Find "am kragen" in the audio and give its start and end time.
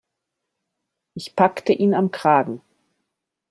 1.93-2.63